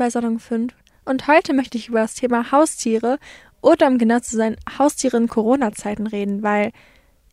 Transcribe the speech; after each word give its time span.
Bei 0.00 0.08
Salon 0.08 0.38
5 0.38 0.72
und 1.04 1.26
heute 1.28 1.52
möchte 1.52 1.76
ich 1.76 1.88
über 1.88 2.00
das 2.00 2.14
Thema 2.14 2.52
Haustiere 2.52 3.18
oder 3.60 3.86
um 3.86 3.98
genau 3.98 4.18
zu 4.20 4.34
sein, 4.34 4.56
Haustiere 4.78 5.18
in 5.18 5.28
Corona-Zeiten 5.28 6.06
reden, 6.06 6.42
weil 6.42 6.72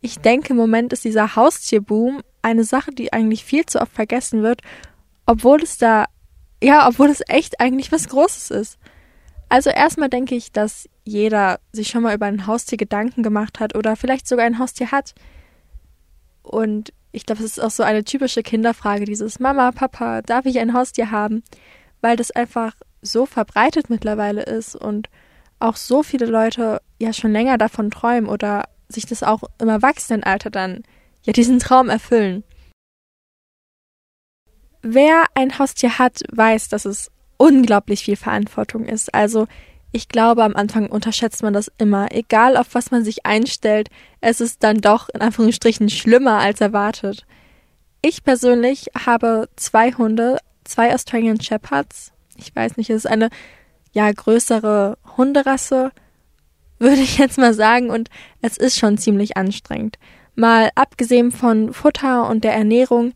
ich 0.02 0.18
denke, 0.18 0.50
im 0.50 0.58
Moment 0.58 0.92
ist 0.92 1.02
dieser 1.02 1.34
Haustierboom 1.34 2.20
eine 2.42 2.64
Sache, 2.64 2.90
die 2.90 3.10
eigentlich 3.10 3.42
viel 3.42 3.64
zu 3.64 3.80
oft 3.80 3.92
vergessen 3.92 4.42
wird, 4.42 4.60
obwohl 5.24 5.62
es 5.62 5.78
da, 5.78 6.04
ja, 6.62 6.86
obwohl 6.86 7.08
es 7.08 7.22
echt 7.26 7.58
eigentlich 7.58 7.90
was 7.90 8.06
Großes 8.10 8.50
ist. 8.50 8.78
Also 9.48 9.70
erstmal 9.70 10.10
denke 10.10 10.34
ich, 10.34 10.52
dass 10.52 10.90
jeder 11.06 11.60
sich 11.72 11.88
schon 11.88 12.02
mal 12.02 12.14
über 12.14 12.26
ein 12.26 12.46
Haustier 12.46 12.76
Gedanken 12.76 13.22
gemacht 13.22 13.60
hat 13.60 13.76
oder 13.76 13.96
vielleicht 13.96 14.28
sogar 14.28 14.44
ein 14.44 14.58
Haustier 14.58 14.92
hat. 14.92 15.14
Und 16.42 16.92
ich 17.12 17.24
glaube, 17.24 17.42
es 17.42 17.52
ist 17.52 17.64
auch 17.64 17.70
so 17.70 17.82
eine 17.82 18.04
typische 18.04 18.42
Kinderfrage, 18.42 19.06
dieses 19.06 19.40
Mama, 19.40 19.72
Papa, 19.72 20.20
darf 20.20 20.44
ich 20.44 20.58
ein 20.58 20.74
Haustier 20.74 21.10
haben? 21.10 21.42
Weil 22.00 22.16
das 22.16 22.30
einfach 22.30 22.74
so 23.02 23.26
verbreitet 23.26 23.90
mittlerweile 23.90 24.42
ist 24.42 24.76
und 24.76 25.08
auch 25.60 25.76
so 25.76 26.02
viele 26.02 26.26
Leute 26.26 26.80
ja 26.98 27.12
schon 27.12 27.32
länger 27.32 27.58
davon 27.58 27.90
träumen 27.90 28.28
oder 28.28 28.68
sich 28.88 29.06
das 29.06 29.22
auch 29.22 29.42
im 29.60 29.68
Erwachsenenalter 29.68 30.50
dann 30.50 30.82
ja 31.22 31.32
diesen 31.32 31.58
Traum 31.58 31.88
erfüllen. 31.88 32.44
Wer 34.82 35.24
ein 35.34 35.58
Haustier 35.58 35.98
hat, 35.98 36.22
weiß, 36.32 36.68
dass 36.68 36.84
es 36.84 37.10
unglaublich 37.36 38.04
viel 38.04 38.16
Verantwortung 38.16 38.84
ist. 38.84 39.12
Also 39.14 39.46
ich 39.90 40.08
glaube, 40.08 40.44
am 40.44 40.54
Anfang 40.54 40.88
unterschätzt 40.88 41.42
man 41.42 41.52
das 41.52 41.70
immer. 41.78 42.12
Egal 42.12 42.56
auf 42.56 42.74
was 42.74 42.90
man 42.90 43.04
sich 43.04 43.24
einstellt, 43.24 43.88
es 44.20 44.40
ist 44.40 44.62
dann 44.62 44.80
doch 44.80 45.08
in 45.08 45.20
Anführungsstrichen 45.20 45.88
schlimmer 45.88 46.38
als 46.38 46.60
erwartet. 46.60 47.26
Ich 48.02 48.22
persönlich 48.22 48.90
habe 49.04 49.48
zwei 49.56 49.92
Hunde, 49.92 50.38
zwei 50.68 50.94
Australian 50.94 51.40
Shepherds. 51.40 52.12
Ich 52.36 52.54
weiß 52.54 52.76
nicht, 52.76 52.90
es 52.90 53.04
ist 53.04 53.10
eine 53.10 53.30
ja 53.92 54.10
größere 54.10 54.98
Hunderasse, 55.16 55.90
würde 56.78 57.00
ich 57.00 57.18
jetzt 57.18 57.38
mal 57.38 57.54
sagen, 57.54 57.90
und 57.90 58.08
es 58.42 58.56
ist 58.56 58.78
schon 58.78 58.98
ziemlich 58.98 59.36
anstrengend. 59.36 59.98
Mal 60.34 60.70
abgesehen 60.76 61.32
von 61.32 61.72
Futter 61.72 62.28
und 62.28 62.44
der 62.44 62.54
Ernährung, 62.54 63.12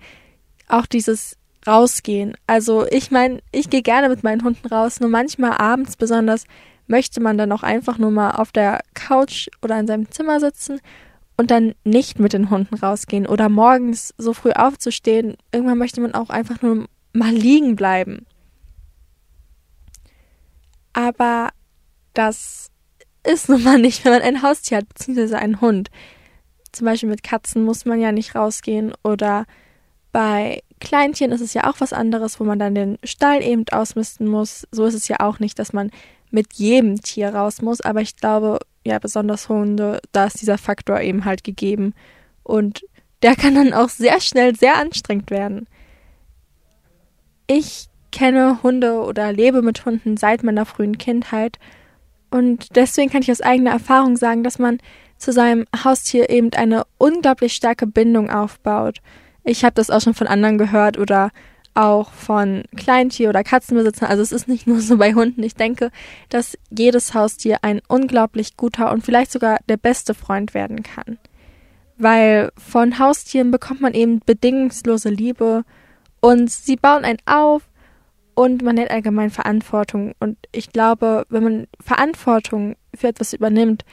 auch 0.69 0.87
dieses 0.87 1.37
Rausgehen. 1.65 2.35
Also 2.49 2.87
ich 2.91 3.13
meine, 3.13 3.41
ich 3.53 3.71
gehe 3.71 3.83
gerne 3.83 4.09
mit 4.09 4.25
meinen 4.25 4.43
Hunden 4.43 4.67
raus, 4.67 4.99
nur 4.99 5.11
manchmal 5.11 5.53
abends 5.53 5.97
besonders 5.97 6.45
möchte 6.89 7.21
man 7.21 7.39
dann 7.39 7.53
auch 7.53 7.63
einfach 7.63 7.99
nur 7.99 8.11
mal 8.11 8.33
auf 8.33 8.51
der 8.51 8.81
Couch 8.95 9.49
oder 9.63 9.79
in 9.79 9.87
seinem 9.87 10.11
Zimmer 10.11 10.41
sitzen 10.41 10.81
und 11.37 11.51
dann 11.51 11.75
nicht 11.85 12.19
mit 12.19 12.33
den 12.33 12.51
Hunden 12.51 12.75
rausgehen 12.75 13.27
oder 13.27 13.49
morgens 13.49 14.13
so 14.19 14.33
früh 14.33 14.51
aufzustehen. 14.51 15.37
Irgendwann 15.53 15.79
möchte 15.79 16.01
man 16.01 16.15
auch 16.15 16.31
einfach 16.31 16.61
nur 16.61 16.87
mal 17.13 17.33
liegen 17.33 17.77
bleiben. 17.77 18.27
Aber 20.93 21.51
das 22.15 22.71
ist 23.27 23.49
nun 23.49 23.63
mal 23.63 23.79
nicht, 23.79 24.05
wenn 24.05 24.13
man 24.13 24.23
ein 24.23 24.43
Haustier 24.43 24.79
hat, 24.79 24.89
beziehungsweise 24.89 25.39
einen 25.39 25.61
Hund. 25.61 25.91
Zum 26.73 26.87
Beispiel 26.87 27.09
mit 27.09 27.23
Katzen 27.23 27.65
muss 27.65 27.85
man 27.85 28.01
ja 28.01 28.13
nicht 28.13 28.35
rausgehen 28.35 28.93
oder 29.03 29.47
bei 30.11 30.63
Kleintieren 30.81 31.33
ist 31.33 31.41
es 31.41 31.55
ja 31.55 31.71
auch 31.71 31.81
was 31.81 31.93
anderes, 31.93 32.41
wo 32.41 32.45
man 32.45 32.59
dann 32.59 32.75
den 32.75 32.99
Stall 33.05 33.43
eben 33.43 33.65
ausmisten 33.71 34.27
muss. 34.27 34.67
So 34.73 34.85
ist 34.85 34.95
es 34.95 35.09
ja 35.09 35.21
auch 35.21 35.39
nicht, 35.39 35.59
dass 35.59 35.73
man 35.73 35.91
mit 36.31 36.55
jedem 36.55 37.01
Tier 37.01 37.35
raus 37.35 37.63
muss, 37.63 37.81
aber 37.81 38.01
ich 38.01 38.17
glaube, 38.17 38.59
ja, 38.85 38.99
besonders 38.99 39.49
Hunde, 39.49 40.01
da 40.13 40.25
ist 40.25 40.41
dieser 40.41 40.59
Faktor 40.59 41.01
eben 41.01 41.25
halt 41.25 41.45
gegeben 41.45 41.95
und 42.43 42.83
der 43.23 43.37
kann 43.37 43.55
dann 43.55 43.73
auch 43.73 43.89
sehr 43.89 44.21
schnell 44.21 44.57
sehr 44.57 44.77
anstrengend 44.77 45.31
werden. 45.31 45.69
Ich 47.47 47.89
kenne 48.11 48.63
Hunde 48.63 49.01
oder 49.01 49.33
lebe 49.33 49.63
mit 49.63 49.85
Hunden 49.85 50.17
seit 50.17 50.43
meiner 50.43 50.67
frühen 50.67 50.99
Kindheit. 50.99 51.59
Und 52.31 52.77
deswegen 52.77 53.11
kann 53.11 53.23
ich 53.23 53.31
aus 53.31 53.41
eigener 53.41 53.73
Erfahrung 53.73 54.17
sagen, 54.17 54.43
dass 54.43 54.59
man 54.59 54.79
zu 55.19 55.33
seinem 55.33 55.67
Haustier 55.85 56.31
eben 56.31 56.53
eine 56.55 56.85
unglaublich 56.99 57.55
starke 57.55 57.87
Bindung 57.87 58.31
aufbaut. 58.31 58.99
Ich 59.45 59.65
habe 59.65 59.75
das 59.75 59.91
auch 59.91 60.01
schon 60.01 60.15
von 60.15 60.27
anderen 60.27 60.59
gehört 60.59 60.99
oder 60.99 61.31
auch 61.75 62.13
von 62.13 62.65
Kleintier- 62.77 63.29
oder 63.29 63.45
Katzenbesitzern. 63.45 64.09
Also 64.09 64.23
es 64.23 64.33
ist 64.33 64.49
nicht 64.49 64.67
nur 64.67 64.81
so 64.81 64.99
bei 64.99 65.15
Hunden. 65.15 65.43
Ich 65.43 65.55
denke, 65.55 65.91
dass 66.29 66.59
jedes 66.71 67.15
Haustier 67.15 67.59
ein 67.63 67.81
unglaublich 67.89 68.57
guter 68.57 68.93
und 68.93 69.05
vielleicht 69.05 69.33
sogar 69.33 69.59
der 69.69 69.79
beste 69.79 70.15
Freund 70.15 70.55
werden 70.55 70.83
kann. 70.83 71.19
Weil 71.97 72.51
von 72.57 72.99
Haustieren 72.99 73.51
bekommt 73.51 73.81
man 73.81 73.95
eben 73.95 74.21
bedingungslose 74.25 75.09
Liebe 75.09 75.65
und 76.23 76.51
sie 76.51 76.77
bauen 76.77 77.05
einen 77.05 77.19
auf 77.27 77.69
und 78.35 78.63
man 78.63 78.77
nennt 78.77 78.91
allgemein 78.91 79.31
Verantwortung. 79.31 80.15
Und 80.21 80.39
ich 80.53 80.73
glaube, 80.73 81.27
wenn 81.29 81.43
man 81.43 81.67
Verantwortung 81.81 82.77
für 82.95 83.09
etwas 83.09 83.33
übernimmt 83.35 83.85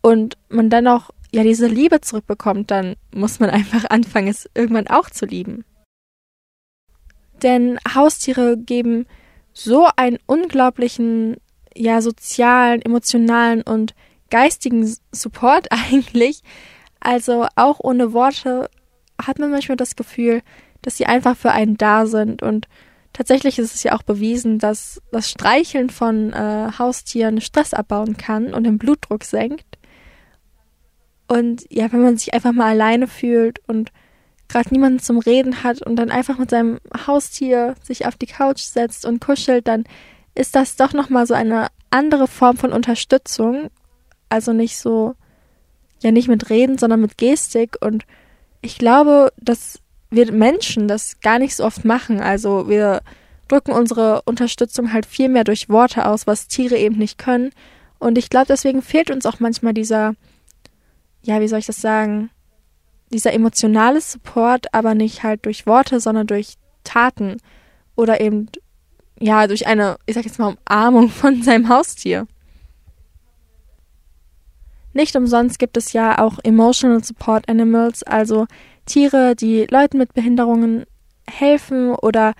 und 0.00 0.36
man 0.48 0.70
dann 0.70 0.88
auch 0.88 1.10
ja 1.32 1.42
diese 1.42 1.66
Liebe 1.66 2.00
zurückbekommt, 2.00 2.70
dann 2.70 2.96
muss 3.14 3.38
man 3.38 3.50
einfach 3.50 3.84
anfangen, 3.90 4.28
es 4.28 4.50
irgendwann 4.54 4.88
auch 4.88 5.10
zu 5.10 5.26
lieben. 5.26 5.64
Denn 7.42 7.78
Haustiere 7.94 8.56
geben 8.56 9.06
so 9.52 9.88
einen 9.96 10.18
unglaublichen, 10.26 11.36
ja, 11.74 12.00
sozialen, 12.00 12.80
emotionalen 12.80 13.60
und 13.62 13.94
geistigen 14.30 14.96
Support 15.12 15.68
eigentlich. 15.70 16.42
Also 17.00 17.46
auch 17.54 17.80
ohne 17.80 18.14
Worte 18.14 18.70
hat 19.20 19.38
man 19.38 19.50
manchmal 19.50 19.76
das 19.76 19.94
Gefühl, 19.94 20.42
dass 20.86 20.96
sie 20.96 21.04
einfach 21.04 21.36
für 21.36 21.52
einen 21.52 21.76
da 21.76 22.06
sind. 22.06 22.42
Und 22.42 22.66
Tatsächlich 23.16 23.58
ist 23.58 23.74
es 23.74 23.82
ja 23.82 23.94
auch 23.94 24.02
bewiesen, 24.02 24.58
dass 24.58 25.00
das 25.10 25.30
Streicheln 25.30 25.88
von 25.88 26.34
äh, 26.34 26.68
Haustieren 26.78 27.40
Stress 27.40 27.72
abbauen 27.72 28.18
kann 28.18 28.52
und 28.52 28.64
den 28.64 28.76
Blutdruck 28.76 29.24
senkt. 29.24 29.78
Und 31.26 31.64
ja, 31.70 31.90
wenn 31.90 32.02
man 32.02 32.18
sich 32.18 32.34
einfach 32.34 32.52
mal 32.52 32.68
alleine 32.68 33.06
fühlt 33.06 33.66
und 33.66 33.90
gerade 34.50 34.68
niemanden 34.70 34.98
zum 34.98 35.18
Reden 35.18 35.62
hat 35.62 35.80
und 35.80 35.96
dann 35.96 36.10
einfach 36.10 36.36
mit 36.36 36.50
seinem 36.50 36.78
Haustier 37.06 37.74
sich 37.82 38.04
auf 38.04 38.16
die 38.16 38.26
Couch 38.26 38.60
setzt 38.60 39.06
und 39.06 39.18
kuschelt, 39.24 39.66
dann 39.66 39.84
ist 40.34 40.54
das 40.54 40.76
doch 40.76 40.92
noch 40.92 41.08
mal 41.08 41.26
so 41.26 41.32
eine 41.32 41.68
andere 41.88 42.26
Form 42.28 42.58
von 42.58 42.70
Unterstützung, 42.70 43.70
also 44.28 44.52
nicht 44.52 44.76
so 44.76 45.14
ja 46.02 46.10
nicht 46.10 46.28
mit 46.28 46.50
Reden, 46.50 46.76
sondern 46.76 47.00
mit 47.00 47.16
Gestik. 47.16 47.78
Und 47.80 48.04
ich 48.60 48.76
glaube, 48.76 49.32
dass 49.38 49.80
wir 50.10 50.32
Menschen 50.32 50.88
das 50.88 51.20
gar 51.20 51.38
nicht 51.38 51.56
so 51.56 51.64
oft 51.64 51.84
machen. 51.84 52.20
Also 52.20 52.68
wir 52.68 53.02
drücken 53.48 53.72
unsere 53.72 54.22
Unterstützung 54.22 54.92
halt 54.92 55.06
viel 55.06 55.28
mehr 55.28 55.44
durch 55.44 55.68
Worte 55.68 56.06
aus, 56.06 56.26
was 56.26 56.48
Tiere 56.48 56.76
eben 56.76 56.96
nicht 56.96 57.18
können. 57.18 57.50
Und 57.98 58.18
ich 58.18 58.30
glaube, 58.30 58.46
deswegen 58.48 58.82
fehlt 58.82 59.10
uns 59.10 59.26
auch 59.26 59.40
manchmal 59.40 59.74
dieser, 59.74 60.14
ja, 61.22 61.40
wie 61.40 61.48
soll 61.48 61.60
ich 61.60 61.66
das 61.66 61.80
sagen, 61.80 62.30
dieser 63.12 63.32
emotionale 63.32 64.00
Support, 64.00 64.74
aber 64.74 64.94
nicht 64.94 65.22
halt 65.22 65.44
durch 65.46 65.66
Worte, 65.66 66.00
sondern 66.00 66.26
durch 66.26 66.54
Taten 66.84 67.38
oder 67.94 68.20
eben, 68.20 68.48
ja, 69.18 69.46
durch 69.46 69.66
eine, 69.66 69.96
ich 70.06 70.14
sag 70.14 70.24
jetzt 70.24 70.38
mal, 70.38 70.56
Umarmung 70.68 71.08
von 71.10 71.42
seinem 71.42 71.68
Haustier. 71.68 72.26
Nicht 74.92 75.14
umsonst 75.14 75.58
gibt 75.58 75.76
es 75.76 75.92
ja 75.92 76.18
auch 76.18 76.38
Emotional 76.42 77.04
Support 77.04 77.48
Animals, 77.48 78.02
also 78.02 78.46
Tiere, 78.86 79.36
die 79.36 79.66
Leuten 79.70 79.98
mit 79.98 80.14
Behinderungen 80.14 80.86
helfen 81.28 81.94
oder 81.94 82.34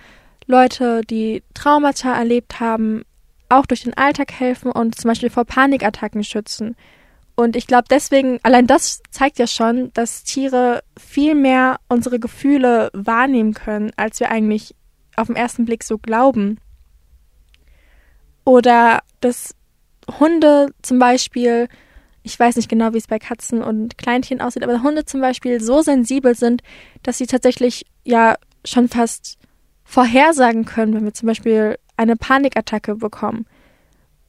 Leute, 0.45 1.01
die 1.01 1.43
Traumata 1.53 2.13
erlebt 2.13 2.59
haben, 2.59 3.03
auch 3.49 3.65
durch 3.65 3.83
den 3.83 3.93
Alltag 3.95 4.31
helfen 4.31 4.71
und 4.71 4.95
zum 4.95 5.09
Beispiel 5.09 5.29
vor 5.29 5.45
Panikattacken 5.45 6.23
schützen. 6.23 6.75
Und 7.35 7.55
ich 7.55 7.67
glaube 7.67 7.85
deswegen, 7.89 8.39
allein 8.43 8.65
das 8.65 9.01
zeigt 9.11 9.37
ja 9.37 9.45
schon, 9.45 9.91
dass 9.93 10.23
Tiere 10.23 10.83
viel 10.97 11.35
mehr 11.35 11.79
unsere 11.87 12.19
Gefühle 12.19 12.89
wahrnehmen 12.93 13.53
können, 13.53 13.91
als 13.95 14.19
wir 14.19 14.31
eigentlich 14.31 14.73
auf 15.15 15.27
den 15.27 15.35
ersten 15.35 15.65
Blick 15.65 15.83
so 15.83 15.97
glauben. 15.97 16.59
Oder 18.43 19.01
dass 19.19 19.53
Hunde 20.19 20.73
zum 20.81 20.99
Beispiel 20.99 21.67
ich 22.27 22.37
weiß 22.37 22.57
nicht 22.57 22.67
genau, 22.67 22.93
wie 22.93 22.97
es 22.97 23.07
bei 23.07 23.19
Katzen 23.19 23.63
und 23.63 23.97
Kleintieren 23.97 24.41
aussieht, 24.41 24.63
aber 24.63 24.83
Hunde 24.83 25.05
zum 25.05 25.21
Beispiel 25.21 25.61
so 25.61 25.81
sensibel 25.81 26.35
sind, 26.35 26.61
dass 27.01 27.17
sie 27.17 27.25
tatsächlich 27.25 27.85
ja 28.03 28.35
schon 28.65 28.89
fast 28.89 29.37
vorhersagen 29.85 30.65
können, 30.65 30.93
wenn 30.93 31.05
wir 31.05 31.13
zum 31.13 31.27
Beispiel 31.27 31.77
eine 31.95 32.17
Panikattacke 32.17 32.95
bekommen. 32.95 33.45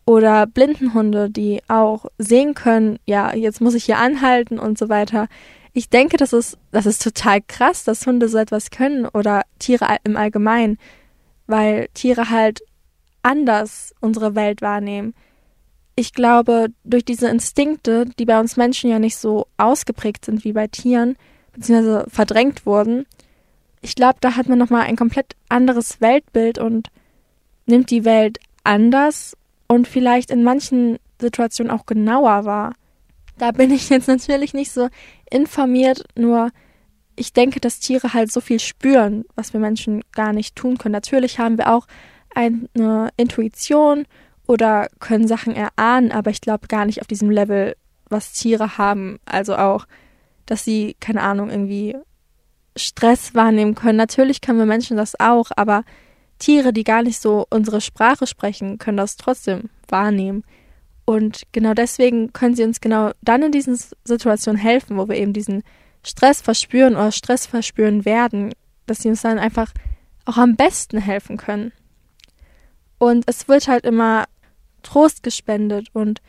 Oder 0.07 0.47
Blindenhunde, 0.47 1.29
die 1.29 1.61
auch 1.67 2.07
sehen 2.19 2.55
können, 2.55 3.01
ja, 3.05 3.35
jetzt 3.35 3.61
muss 3.61 3.75
ich 3.75 3.85
hier 3.85 3.99
anhalten 3.99 4.61
und 4.61 4.79
so 4.79 4.89
weiter. 4.89 5.27
Ich 5.73 5.91
denke, 5.91 6.19
das 6.19 6.33
ist, 6.33 6.57
das 6.71 6.87
ist 6.87 7.03
total 7.03 7.41
krass, 7.43 7.83
dass 7.83 8.07
Hunde 8.07 8.29
so 8.29 8.39
etwas 8.39 8.71
können 8.71 9.07
oder 9.07 9.43
Tiere 9.59 9.97
im 10.05 10.17
Allgemeinen, 10.17 10.79
weil 11.49 11.89
Tiere 11.95 12.31
halt 12.31 12.61
anders 13.23 13.93
unsere 14.01 14.37
Welt 14.37 14.63
wahrnehmen 14.63 15.15
ich 15.99 16.13
glaube, 16.13 16.69
durch 16.85 17.05
diese 17.05 17.29
Instinkte, 17.29 18.05
die 18.21 18.25
bei 18.25 18.39
uns 18.39 18.57
Menschen 18.57 18.89
ja 18.89 19.01
nicht 19.01 19.17
so 19.17 19.49
ausgeprägt 19.57 20.25
sind 20.25 20.45
wie 20.45 20.53
bei 20.53 20.69
Tieren, 20.69 21.17
beziehungsweise 21.53 22.07
verdrängt 22.09 22.67
wurden, 22.67 23.05
ich 23.81 23.97
glaube, 23.97 24.19
da 24.21 24.37
hat 24.37 24.49
man 24.49 24.59
nochmal 24.59 24.83
ein 24.83 24.95
komplett 24.95 25.35
anderes 25.49 26.01
Weltbild 26.01 26.59
und 26.59 26.89
nimmt 27.67 27.91
die 27.91 28.05
Welt 28.05 28.39
anders 28.63 29.37
und 29.67 29.89
vielleicht 29.89 30.31
in 30.31 30.45
manchen 30.45 30.99
Situationen 31.21 31.73
auch 31.73 31.85
genauer 31.85 32.45
wahr. 32.45 32.75
Da 33.37 33.51
bin 33.51 33.73
ich 33.73 33.89
jetzt 33.89 34.07
natürlich 34.07 34.55
nicht 34.55 34.71
so 34.71 34.89
informiert, 35.29 36.05
nur 36.15 36.51
ich 37.17 37.33
denke, 37.33 37.59
dass 37.59 37.81
Tiere 37.81 38.15
halt 38.15 38.31
so 38.31 38.41
viel 38.41 38.61
spüren, 38.61 39.25
was 39.35 39.53
wir 39.53 39.59
Menschen 39.59 40.05
gar 40.13 40.33
nicht 40.33 40.55
tun 40.55 40.79
können. 40.79 40.93
Natürlich 40.93 41.41
haben 41.41 41.59
wir 41.59 41.75
auch 41.75 41.89
eine 42.37 43.09
Intuition 43.17 44.07
oder 44.49 44.89
können 44.99 45.29
Sachen 45.29 45.55
erahnen, 45.55 46.11
aber 46.11 46.31
ich 46.31 46.41
glaube 46.41 46.67
gar 46.67 46.87
nicht 46.87 47.03
auf 47.03 47.07
diesem 47.07 47.31
Level, 47.31 47.77
was 48.09 48.33
Tiere 48.33 48.79
haben. 48.79 49.21
Also 49.27 49.55
auch, 49.57 49.87
dass 50.47 50.65
sie, 50.65 50.97
keine 50.99 51.23
Ahnung, 51.23 51.51
irgendwie 51.51 51.95
Stress 52.75 53.35
wahrnehmen 53.35 53.75
können. 53.75 53.99
Natürlich 53.99 54.41
können 54.41 54.59
wir 54.59 54.67
Menschen 54.67 54.97
das 54.97 55.21
auch, 55.21 55.51
aber 55.57 55.85
Tiere, 56.39 56.73
die 56.73 56.85
gar 56.85 57.03
nicht 57.03 57.21
so 57.21 57.47
unsere 57.51 57.83
Sprache 57.83 58.27
sprechen, 58.27 58.79
können 58.79 58.97
das 58.97 59.17
trotzdem 59.17 59.69
wahrnehmen. 59.87 60.45
Und 61.05 61.43
genau 61.53 61.75
deswegen 61.75 62.33
können 62.33 62.55
sie 62.55 62.65
uns 62.65 62.81
genau 62.81 63.11
dann 63.21 63.43
in 63.43 63.53
diesen 63.53 63.79
Situationen 64.05 64.61
helfen, 64.61 64.97
wo 64.97 65.09
wir 65.09 65.17
eben 65.17 65.35
diesen 65.35 65.63
Stress 66.07 66.41
verspüren 66.41 66.95
oder 66.95 67.13
Stress 67.13 67.45
verspüren 67.45 68.07
werden, 68.07 68.55
dass 68.87 69.03
sie 69.03 69.09
uns 69.09 69.23
dann 69.23 69.39
einfach 69.39 69.73
auch 70.25 70.39
am 70.39 70.57
besten 70.57 70.99
helfen 70.99 71.37
können. 71.37 71.73
Und 72.99 73.25
es 73.27 73.47
wird 73.47 73.69
halt 73.69 73.85
immer 73.85 74.25
Trost 74.89 75.23
gespendet 75.23 75.89
und 75.93 76.23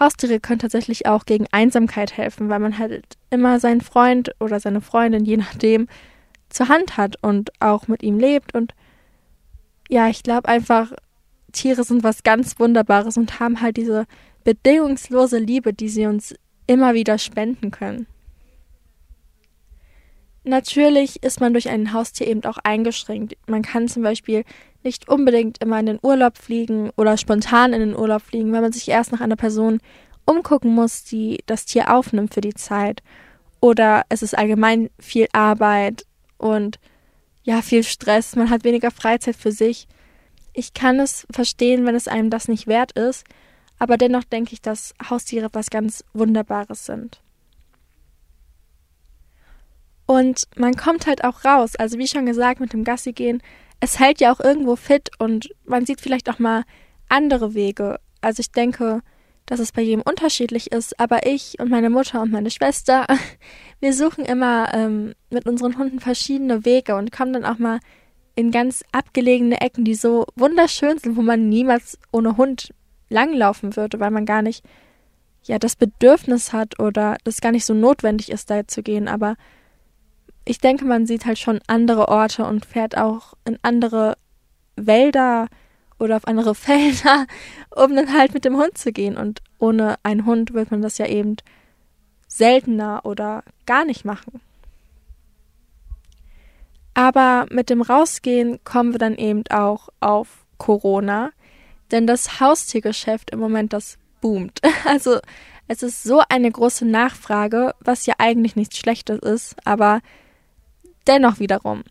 Haustiere 0.00 0.40
können 0.40 0.58
tatsächlich 0.58 1.06
auch 1.06 1.24
gegen 1.24 1.46
Einsamkeit 1.52 2.16
helfen, 2.16 2.48
weil 2.48 2.58
man 2.58 2.78
halt 2.78 3.16
immer 3.30 3.60
seinen 3.60 3.80
Freund 3.80 4.34
oder 4.40 4.58
seine 4.58 4.80
Freundin, 4.80 5.24
je 5.24 5.36
nachdem, 5.36 5.86
zur 6.48 6.68
Hand 6.68 6.96
hat 6.96 7.16
und 7.22 7.52
auch 7.60 7.86
mit 7.86 8.02
ihm 8.02 8.18
lebt. 8.18 8.56
Und 8.56 8.74
ja, 9.88 10.08
ich 10.08 10.24
glaube 10.24 10.48
einfach, 10.48 10.92
Tiere 11.52 11.84
sind 11.84 12.02
was 12.02 12.24
ganz 12.24 12.58
Wunderbares 12.58 13.16
und 13.16 13.38
haben 13.38 13.60
halt 13.60 13.76
diese 13.76 14.06
bedingungslose 14.42 15.38
Liebe, 15.38 15.72
die 15.72 15.88
sie 15.88 16.06
uns 16.06 16.34
immer 16.66 16.94
wieder 16.94 17.18
spenden 17.18 17.70
können. 17.70 18.08
Natürlich 20.42 21.22
ist 21.22 21.40
man 21.40 21.52
durch 21.52 21.68
ein 21.68 21.92
Haustier 21.92 22.26
eben 22.26 22.42
auch 22.46 22.58
eingeschränkt. 22.58 23.36
Man 23.46 23.62
kann 23.62 23.86
zum 23.86 24.02
Beispiel 24.02 24.42
nicht 24.84 25.08
unbedingt 25.08 25.62
immer 25.62 25.78
in 25.80 25.86
den 25.86 25.98
Urlaub 26.02 26.38
fliegen 26.38 26.90
oder 26.96 27.16
spontan 27.16 27.72
in 27.72 27.80
den 27.80 27.96
Urlaub 27.96 28.22
fliegen, 28.22 28.52
weil 28.52 28.62
man 28.62 28.72
sich 28.72 28.88
erst 28.88 29.12
nach 29.12 29.20
einer 29.20 29.36
Person 29.36 29.80
umgucken 30.24 30.74
muss, 30.74 31.04
die 31.04 31.40
das 31.46 31.64
Tier 31.64 31.94
aufnimmt 31.94 32.34
für 32.34 32.40
die 32.40 32.54
Zeit. 32.54 33.02
Oder 33.60 34.02
es 34.08 34.22
ist 34.22 34.36
allgemein 34.36 34.90
viel 34.98 35.28
Arbeit 35.32 36.04
und 36.38 36.78
ja, 37.44 37.62
viel 37.62 37.84
Stress. 37.84 38.36
Man 38.36 38.50
hat 38.50 38.64
weniger 38.64 38.90
Freizeit 38.90 39.36
für 39.36 39.52
sich. 39.52 39.86
Ich 40.52 40.74
kann 40.74 41.00
es 41.00 41.26
verstehen, 41.30 41.86
wenn 41.86 41.94
es 41.94 42.08
einem 42.08 42.30
das 42.30 42.48
nicht 42.48 42.66
wert 42.66 42.92
ist, 42.92 43.24
aber 43.78 43.96
dennoch 43.96 44.24
denke 44.24 44.52
ich, 44.52 44.60
dass 44.60 44.94
Haustiere 45.08 45.48
was 45.52 45.70
ganz 45.70 46.04
Wunderbares 46.12 46.86
sind. 46.86 47.20
Und 50.06 50.46
man 50.56 50.76
kommt 50.76 51.06
halt 51.06 51.24
auch 51.24 51.44
raus. 51.44 51.74
Also 51.76 51.98
wie 51.98 52.06
schon 52.06 52.26
gesagt, 52.26 52.60
mit 52.60 52.72
dem 52.72 52.84
Gassi 52.84 53.12
gehen, 53.12 53.42
es 53.82 53.98
hält 53.98 54.20
ja 54.20 54.32
auch 54.32 54.38
irgendwo 54.38 54.76
fit 54.76 55.10
und 55.18 55.50
man 55.64 55.84
sieht 55.84 56.00
vielleicht 56.00 56.30
auch 56.30 56.38
mal 56.38 56.62
andere 57.08 57.52
Wege. 57.52 57.98
Also 58.20 58.38
ich 58.38 58.52
denke, 58.52 59.02
dass 59.44 59.58
es 59.58 59.72
bei 59.72 59.82
jedem 59.82 60.02
unterschiedlich 60.02 60.70
ist, 60.70 61.00
aber 61.00 61.26
ich 61.26 61.58
und 61.58 61.68
meine 61.68 61.90
Mutter 61.90 62.22
und 62.22 62.30
meine 62.30 62.52
Schwester, 62.52 63.08
wir 63.80 63.92
suchen 63.92 64.24
immer 64.24 64.72
ähm, 64.72 65.14
mit 65.30 65.46
unseren 65.46 65.76
Hunden 65.78 65.98
verschiedene 65.98 66.64
Wege 66.64 66.94
und 66.94 67.10
kommen 67.10 67.32
dann 67.32 67.44
auch 67.44 67.58
mal 67.58 67.80
in 68.36 68.52
ganz 68.52 68.84
abgelegene 68.92 69.60
Ecken, 69.60 69.84
die 69.84 69.96
so 69.96 70.26
wunderschön 70.36 70.98
sind, 70.98 71.16
wo 71.16 71.22
man 71.22 71.48
niemals 71.48 71.98
ohne 72.12 72.36
Hund 72.36 72.72
langlaufen 73.08 73.74
würde, 73.74 73.98
weil 73.98 74.12
man 74.12 74.26
gar 74.26 74.42
nicht 74.42 74.64
ja 75.42 75.58
das 75.58 75.74
Bedürfnis 75.74 76.52
hat 76.52 76.78
oder 76.78 77.16
das 77.24 77.40
gar 77.40 77.50
nicht 77.50 77.66
so 77.66 77.74
notwendig 77.74 78.30
ist, 78.30 78.48
da 78.48 78.64
zu 78.68 78.84
gehen. 78.84 79.08
Aber 79.08 79.34
ich 80.44 80.58
denke, 80.58 80.84
man 80.84 81.06
sieht 81.06 81.26
halt 81.26 81.38
schon 81.38 81.60
andere 81.66 82.08
Orte 82.08 82.44
und 82.44 82.66
fährt 82.66 82.96
auch 82.96 83.34
in 83.44 83.58
andere 83.62 84.16
Wälder 84.76 85.48
oder 85.98 86.16
auf 86.16 86.26
andere 86.26 86.54
Felder, 86.56 87.26
um 87.70 87.94
dann 87.94 88.12
halt 88.12 88.34
mit 88.34 88.44
dem 88.44 88.56
Hund 88.56 88.76
zu 88.76 88.92
gehen. 88.92 89.16
Und 89.16 89.40
ohne 89.58 89.96
einen 90.02 90.26
Hund 90.26 90.52
wird 90.52 90.70
man 90.70 90.82
das 90.82 90.98
ja 90.98 91.06
eben 91.06 91.36
seltener 92.26 93.02
oder 93.04 93.44
gar 93.66 93.84
nicht 93.84 94.04
machen. 94.04 94.40
Aber 96.94 97.46
mit 97.50 97.70
dem 97.70 97.80
Rausgehen 97.80 98.62
kommen 98.64 98.92
wir 98.92 98.98
dann 98.98 99.16
eben 99.16 99.44
auch 99.48 99.88
auf 100.00 100.44
Corona, 100.58 101.30
denn 101.90 102.06
das 102.06 102.40
Haustiergeschäft 102.40 103.30
im 103.30 103.38
Moment 103.38 103.72
das 103.72 103.98
boomt. 104.20 104.60
Also 104.84 105.20
es 105.68 105.82
ist 105.82 106.02
so 106.02 106.22
eine 106.28 106.50
große 106.50 106.84
Nachfrage, 106.84 107.74
was 107.80 108.04
ja 108.04 108.14
eigentlich 108.18 108.56
nichts 108.56 108.76
Schlechtes 108.76 109.20
ist, 109.20 109.56
aber 109.64 110.00
dennoch 111.06 111.38
wiederum. 111.38 111.82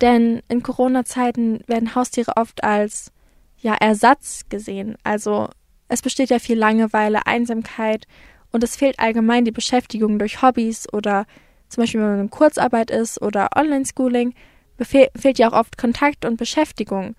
Denn 0.00 0.42
in 0.48 0.62
Corona-Zeiten 0.62 1.60
werden 1.66 1.94
Haustiere 1.94 2.36
oft 2.36 2.64
als 2.64 3.12
ja 3.58 3.74
Ersatz 3.74 4.44
gesehen. 4.48 4.96
Also 5.04 5.48
es 5.88 6.02
besteht 6.02 6.30
ja 6.30 6.38
viel 6.38 6.58
Langeweile, 6.58 7.26
Einsamkeit 7.26 8.06
und 8.52 8.62
es 8.64 8.76
fehlt 8.76 8.98
allgemein 8.98 9.44
die 9.44 9.50
Beschäftigung 9.50 10.18
durch 10.18 10.42
Hobbys 10.42 10.92
oder 10.92 11.26
zum 11.68 11.82
Beispiel 11.82 12.00
wenn 12.00 12.10
man 12.10 12.20
in 12.20 12.30
Kurzarbeit 12.30 12.90
ist 12.90 13.20
oder 13.20 13.48
Online-Schooling, 13.56 14.34
fehlt 14.78 15.38
ja 15.38 15.48
auch 15.48 15.58
oft 15.58 15.78
Kontakt 15.78 16.24
und 16.24 16.36
Beschäftigung. 16.36 17.16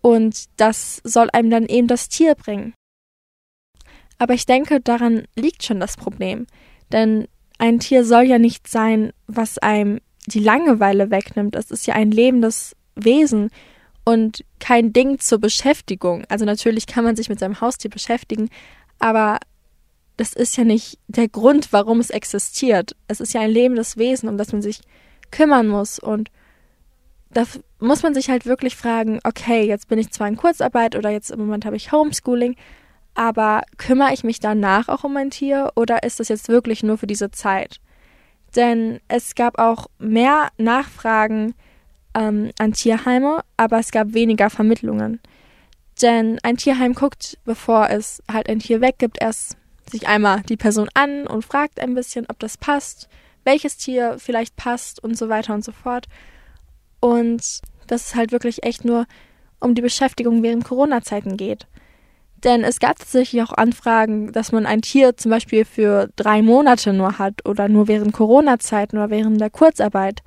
Und 0.00 0.46
das 0.56 1.00
soll 1.04 1.28
einem 1.32 1.50
dann 1.50 1.66
eben 1.66 1.86
das 1.86 2.08
Tier 2.08 2.34
bringen. 2.34 2.74
Aber 4.18 4.34
ich 4.34 4.46
denke, 4.46 4.80
daran 4.80 5.26
liegt 5.34 5.62
schon 5.62 5.80
das 5.80 5.96
Problem. 5.96 6.46
Denn 6.90 7.28
ein 7.58 7.80
Tier 7.80 8.04
soll 8.04 8.24
ja 8.24 8.38
nicht 8.38 8.68
sein, 8.68 9.12
was 9.26 9.58
einem 9.58 10.00
die 10.26 10.40
Langeweile 10.40 11.10
wegnimmt. 11.10 11.56
Es 11.56 11.70
ist 11.70 11.86
ja 11.86 11.94
ein 11.94 12.10
lebendes 12.10 12.76
Wesen 12.94 13.50
und 14.04 14.44
kein 14.60 14.92
Ding 14.92 15.18
zur 15.18 15.38
Beschäftigung. 15.38 16.24
Also 16.28 16.44
natürlich 16.44 16.86
kann 16.86 17.04
man 17.04 17.16
sich 17.16 17.28
mit 17.28 17.38
seinem 17.38 17.60
Haustier 17.60 17.90
beschäftigen, 17.90 18.50
aber 18.98 19.38
das 20.16 20.32
ist 20.32 20.56
ja 20.56 20.64
nicht 20.64 20.98
der 21.08 21.28
Grund, 21.28 21.72
warum 21.72 22.00
es 22.00 22.10
existiert. 22.10 22.96
Es 23.08 23.20
ist 23.20 23.34
ja 23.34 23.42
ein 23.42 23.50
lebendes 23.50 23.96
Wesen, 23.96 24.28
um 24.28 24.38
das 24.38 24.52
man 24.52 24.62
sich 24.62 24.80
kümmern 25.30 25.68
muss. 25.68 25.98
Und 25.98 26.30
da 27.30 27.44
muss 27.80 28.02
man 28.02 28.14
sich 28.14 28.30
halt 28.30 28.46
wirklich 28.46 28.76
fragen, 28.76 29.20
okay, 29.24 29.66
jetzt 29.66 29.88
bin 29.88 29.98
ich 29.98 30.10
zwar 30.10 30.28
in 30.28 30.36
Kurzarbeit 30.36 30.96
oder 30.96 31.10
jetzt 31.10 31.30
im 31.30 31.40
Moment 31.40 31.66
habe 31.66 31.76
ich 31.76 31.92
Homeschooling, 31.92 32.56
aber 33.14 33.62
kümmere 33.76 34.14
ich 34.14 34.24
mich 34.24 34.40
danach 34.40 34.88
auch 34.88 35.04
um 35.04 35.12
mein 35.12 35.30
Tier 35.30 35.72
oder 35.74 36.02
ist 36.02 36.20
das 36.20 36.28
jetzt 36.28 36.48
wirklich 36.48 36.82
nur 36.82 36.96
für 36.96 37.06
diese 37.06 37.30
Zeit? 37.30 37.80
Denn 38.56 39.00
es 39.08 39.34
gab 39.34 39.58
auch 39.58 39.86
mehr 39.98 40.48
Nachfragen 40.56 41.54
ähm, 42.14 42.50
an 42.58 42.72
Tierheime, 42.72 43.44
aber 43.56 43.78
es 43.78 43.90
gab 43.90 44.14
weniger 44.14 44.48
Vermittlungen. 44.50 45.20
Denn 46.00 46.38
ein 46.42 46.56
Tierheim 46.56 46.94
guckt, 46.94 47.38
bevor 47.44 47.90
es 47.90 48.22
halt 48.30 48.48
ein 48.48 48.58
Tier 48.58 48.80
weggibt, 48.80 49.18
erst 49.20 49.56
sich 49.90 50.08
einmal 50.08 50.42
die 50.42 50.56
Person 50.56 50.88
an 50.94 51.26
und 51.26 51.44
fragt 51.44 51.80
ein 51.80 51.94
bisschen, 51.94 52.26
ob 52.28 52.38
das 52.38 52.56
passt, 52.56 53.08
welches 53.44 53.76
Tier 53.76 54.16
vielleicht 54.18 54.56
passt 54.56 55.02
und 55.02 55.16
so 55.16 55.28
weiter 55.28 55.54
und 55.54 55.64
so 55.64 55.72
fort. 55.72 56.06
Und 57.00 57.60
dass 57.86 58.06
es 58.06 58.14
halt 58.14 58.32
wirklich 58.32 58.64
echt 58.64 58.84
nur 58.84 59.06
um 59.60 59.74
die 59.74 59.82
Beschäftigung 59.82 60.42
während 60.42 60.64
Corona-Zeiten 60.64 61.36
geht. 61.36 61.66
Denn 62.44 62.64
es 62.64 62.80
gab 62.80 62.98
tatsächlich 62.98 63.42
auch 63.42 63.52
Anfragen, 63.52 64.32
dass 64.32 64.52
man 64.52 64.66
ein 64.66 64.82
Tier 64.82 65.16
zum 65.16 65.30
Beispiel 65.30 65.64
für 65.64 66.10
drei 66.16 66.42
Monate 66.42 66.92
nur 66.92 67.18
hat 67.18 67.46
oder 67.46 67.68
nur 67.68 67.88
während 67.88 68.12
Corona-Zeiten 68.12 68.98
oder 68.98 69.10
während 69.10 69.40
der 69.40 69.50
Kurzarbeit. 69.50 70.22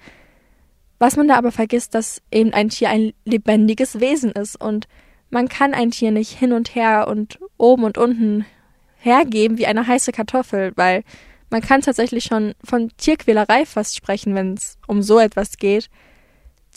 Was 0.98 1.16
man 1.16 1.28
da 1.28 1.36
aber 1.36 1.52
vergisst, 1.52 1.96
dass 1.96 2.22
eben 2.32 2.54
ein 2.54 2.70
Tier 2.70 2.90
ein 2.90 3.14
lebendiges 3.26 4.00
Wesen 4.00 4.32
ist 4.32 4.60
und 4.60 4.88
man 5.30 5.48
kann 5.48 5.74
ein 5.74 5.92
Tier 5.92 6.12
nicht 6.12 6.38
hin 6.38 6.52
und 6.52 6.76
her 6.76 7.08
und 7.08 7.40
oben 7.58 7.84
und 7.84 7.98
unten 7.98 8.46
hergeben 8.98 9.58
wie 9.58 9.68
eine 9.68 9.88
heiße 9.88 10.12
Kartoffel, 10.12 10.74
weil 10.76 11.04
man 11.50 11.62
kann 11.62 11.82
tatsächlich 11.82 12.26
schon 12.26 12.54
von 12.64 12.92
Tierquälerei 12.98 13.66
fast 13.66 13.96
sprechen, 13.96 14.36
wenn 14.36 14.56
es 14.56 14.78
um 14.88 15.02
so 15.02 15.20
etwas 15.20 15.58
geht, 15.58 15.90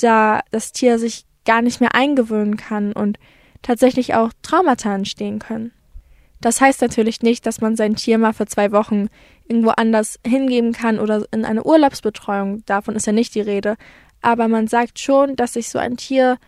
da 0.00 0.40
das 0.50 0.72
Tier 0.72 0.98
sich 0.98 1.24
gar 1.44 1.62
nicht 1.62 1.80
mehr 1.80 1.94
eingewöhnen 1.94 2.56
kann 2.56 2.92
und 2.92 3.18
tatsächlich 3.62 4.14
auch 4.14 4.30
Traumata 4.42 4.94
entstehen 4.94 5.38
können. 5.38 5.72
Das 6.40 6.60
heißt 6.60 6.82
natürlich 6.82 7.22
nicht, 7.22 7.46
dass 7.46 7.60
man 7.60 7.76
sein 7.76 7.94
Tier 7.94 8.18
mal 8.18 8.32
für 8.32 8.46
zwei 8.46 8.72
Wochen 8.72 9.08
irgendwo 9.46 9.70
anders 9.70 10.18
hingeben 10.26 10.72
kann 10.72 10.98
oder 10.98 11.24
in 11.30 11.44
eine 11.44 11.62
Urlaubsbetreuung. 11.62 12.64
Davon 12.66 12.96
ist 12.96 13.06
ja 13.06 13.12
nicht 13.12 13.34
die 13.34 13.40
Rede. 13.40 13.76
Aber 14.20 14.48
man 14.48 14.66
sagt 14.66 14.98
schon, 14.98 15.36
dass 15.36 15.54
sich 15.54 15.68
so 15.68 15.78
ein 15.78 15.96
Tier 15.96 16.38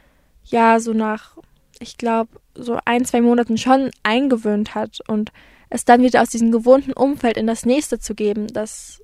ja 0.45 0.81
so 0.81 0.93
nach, 0.93 1.37
ich 1.79 1.97
glaube, 1.97 2.31
so 2.55 2.79
ein, 2.85 3.05
zwei 3.05 3.21
Monaten 3.21 3.57
schon 3.57 3.91
eingewöhnt 4.03 4.75
hat 4.75 4.99
und 5.09 5.33
es 5.71 5.85
dann 5.85 6.03
wieder 6.03 6.23
aus 6.23 6.31
diesem 6.31 6.53
gewohnten 6.53 6.93
Umfeld 6.93 7.37
in 7.37 7.47
das 7.47 7.65
nächste 7.65 7.99
zu 7.99 8.15
geben, 8.15 8.49
das 8.49 9.03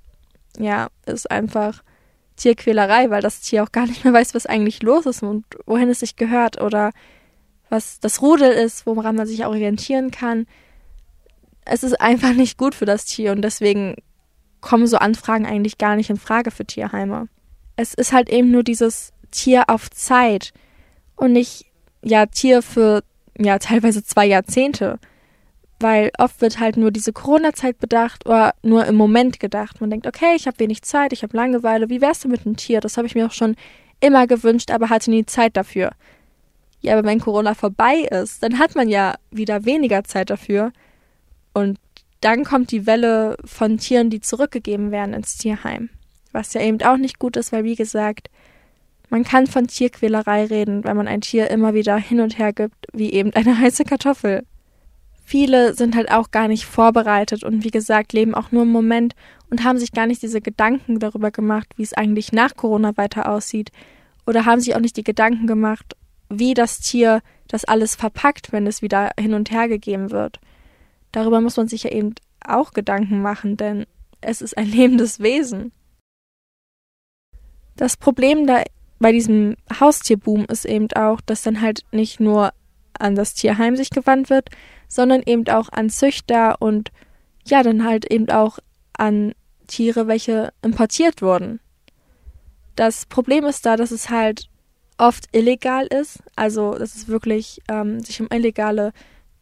ja 0.59 0.89
ist 1.07 1.31
einfach 1.31 1.83
Tierquälerei, 2.37 3.11
weil 3.11 3.23
das 3.23 3.41
Tier 3.41 3.63
auch 3.63 3.73
gar 3.73 3.87
nicht 3.87 4.05
mehr 4.05 4.13
weiß, 4.13 4.35
was 4.35 4.47
eigentlich 4.47 4.83
los 4.83 5.07
ist 5.07 5.23
und 5.23 5.45
wohin 5.67 5.89
es 5.89 6.01
sich 6.01 6.17
gehört 6.17 6.61
oder 6.61 6.91
was 7.71 8.01
das 8.01 8.21
Rudel 8.21 8.53
ist, 8.53 8.85
woran 8.85 9.17
man 9.17 9.27
sich 9.27 9.47
orientieren 9.47 10.11
kann. 10.11 10.47
Es 11.65 11.83
ist 11.83 12.01
einfach 12.01 12.35
nicht 12.35 12.59
gut 12.59 12.75
für 12.75 12.85
das 12.85 13.07
Tier 13.07 13.33
und 13.33 13.43
deswegen 13.43 13.97
kommen 14.61 14.87
so 14.87 14.99
Anfragen 14.99 15.47
eigentlich 15.47 15.79
gar 15.79 15.97
nicht 15.97 16.11
in 16.11 16.19
Frage 16.19 16.51
für 16.51 16.67
Tierheime. 16.67 17.29
Es 17.77 17.95
ist 17.95 18.13
halt 18.13 18.29
eben 18.29 18.51
nur 18.51 18.63
dieses 18.63 19.13
Tier 19.31 19.65
auf 19.69 19.89
Zeit 19.91 20.53
und 21.17 21.33
nicht 21.33 21.67
ja 22.03 22.27
Tier 22.27 22.61
für 22.61 23.03
ja 23.39 23.59
teilweise 23.59 24.05
zwei 24.05 24.27
Jahrzehnte, 24.27 24.99
weil 25.79 26.11
oft 26.19 26.41
wird 26.41 26.59
halt 26.61 26.77
nur 26.77 26.91
diese 26.91 27.13
Corona-Zeit 27.13 27.79
bedacht 27.79 28.27
oder 28.27 28.55
nur 28.63 28.85
im 28.85 28.97
Moment 28.97 29.41
gedacht. 29.41 29.81
Man 29.81 29.91
denkt, 29.91 30.07
okay, 30.07 30.35
ich 30.37 30.47
habe 30.47 30.59
wenig 30.59 30.83
Zeit, 30.83 31.13
ich 31.13 31.23
habe 31.23 31.37
Langeweile, 31.37 31.89
wie 31.89 32.01
wär's 32.03 32.21
denn 32.21 32.31
mit 32.31 32.45
einem 32.45 32.57
Tier? 32.57 32.81
Das 32.81 32.97
habe 32.97 33.07
ich 33.07 33.15
mir 33.15 33.27
auch 33.27 33.33
schon 33.33 33.57
immer 34.01 34.27
gewünscht, 34.27 34.71
aber 34.71 34.91
hatte 34.91 35.11
nie 35.11 35.25
Zeit 35.25 35.57
dafür. 35.57 35.93
Ja, 36.81 36.97
aber 36.97 37.07
wenn 37.07 37.21
Corona 37.21 37.55
vorbei 37.55 38.09
ist, 38.11 38.43
dann 38.43 38.59
hat 38.59 38.75
man 38.75 38.89
ja 38.89 39.15
wieder 39.31 39.65
weniger 39.65 40.05
Zeit 40.05 40.31
dafür 40.31 40.73
und 41.53 41.79
dann 42.21 42.45
kommt 42.45 42.71
die 42.71 42.87
Welle 42.87 43.37
von 43.45 43.79
Tieren, 43.79 44.11
die 44.11 44.21
zurückgegeben 44.21 44.91
werden 44.91 45.15
ins 45.15 45.37
Tierheim. 45.37 45.91
Was 46.33 46.55
ja 46.55 46.61
eben 46.61 46.81
auch 46.83 46.97
nicht 46.97 47.19
gut 47.19 47.37
ist, 47.37 47.53
weil 47.53 47.65
wie 47.65 47.77
gesagt, 47.77 48.31
man 49.09 49.25
kann 49.25 49.47
von 49.47 49.67
Tierquälerei 49.67 50.45
reden, 50.45 50.85
wenn 50.85 50.97
man 50.97 51.09
ein 51.09 51.21
Tier 51.21 51.51
immer 51.51 51.75
wieder 51.75 51.97
hin 51.97 52.21
und 52.21 52.39
her 52.39 52.53
gibt, 52.53 52.87
wie 52.93 53.13
eben 53.13 53.33
eine 53.35 53.59
heiße 53.59 53.85
Kartoffel. 53.85 54.45
Viele 55.25 55.75
sind 55.75 55.97
halt 55.97 56.11
auch 56.11 56.31
gar 56.31 56.49
nicht 56.49 56.65
vorbereitet 56.65 57.45
und 57.45 57.65
wie 57.65 57.71
gesagt, 57.71 58.13
leben 58.13 58.35
auch 58.35 58.53
nur 58.53 58.63
im 58.63 58.73
Moment 58.73 59.15
und 59.51 59.65
haben 59.65 59.79
sich 59.79 59.93
gar 59.93 60.07
nicht 60.07 60.23
diese 60.23 60.41
Gedanken 60.41 60.99
darüber 60.99 61.31
gemacht, 61.31 61.69
wie 61.77 61.83
es 61.83 61.93
eigentlich 61.93 62.33
nach 62.33 62.57
Corona 62.57 62.97
weiter 62.97 63.31
aussieht. 63.31 63.71
Oder 64.27 64.45
haben 64.45 64.61
sich 64.61 64.75
auch 64.75 64.81
nicht 64.81 64.97
die 64.97 65.05
Gedanken 65.05 65.47
gemacht, 65.47 65.97
wie 66.31 66.55
das 66.55 66.81
Tier 66.81 67.21
das 67.49 67.65
alles 67.65 67.97
verpackt, 67.97 68.53
wenn 68.53 68.67
es 68.67 68.81
wieder 68.81 69.11
hin 69.19 69.35
und 69.35 69.51
her 69.51 69.69
gegeben 69.69 70.11
wird. 70.11 70.41
Darüber 71.13 71.41
muss 71.41 71.57
man 71.57 71.69
sich 71.69 71.83
ja 71.83 71.91
eben 71.91 72.15
auch 72.47 72.73
Gedanken 72.73 73.21
machen, 73.21 73.57
denn 73.57 73.87
es 74.21 74.41
ist 74.41 74.57
ein 74.57 74.67
lebendes 74.71 75.21
Wesen. 75.21 75.73
Das 77.77 77.97
Problem 77.97 78.47
da 78.47 78.63
bei 78.99 79.13
diesem 79.13 79.57
Haustierboom 79.81 80.45
ist 80.45 80.67
eben 80.67 80.93
auch, 80.93 81.21
dass 81.23 81.43
dann 81.43 81.61
halt 81.61 81.85
nicht 81.91 82.21
nur 82.21 82.53
an 82.99 83.15
das 83.15 83.35
Tierheim 83.35 83.75
sich 83.77 83.91
gewandt 83.91 84.29
wird, 84.29 84.51
sondern 84.89 85.23
eben 85.25 85.49
auch 85.49 85.71
an 85.71 85.89
Züchter 85.89 86.61
und 86.61 86.91
ja, 87.47 87.63
dann 87.63 87.85
halt 87.85 88.05
eben 88.11 88.29
auch 88.29 88.59
an 88.93 89.33
Tiere, 89.67 90.07
welche 90.07 90.53
importiert 90.63 91.23
wurden. 91.23 91.61
Das 92.77 93.07
Problem 93.07 93.45
ist 93.45 93.65
da, 93.65 93.77
dass 93.77 93.91
es 93.91 94.11
halt 94.11 94.50
oft 95.01 95.25
illegal 95.33 95.87
ist, 95.87 96.23
also 96.37 96.75
dass 96.75 96.95
es 96.95 97.09
wirklich 97.09 97.61
ähm, 97.69 98.01
sich 98.01 98.21
um 98.21 98.29
illegale 98.31 98.93